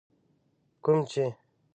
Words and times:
کوم 0.83 0.99
چي 1.11 1.25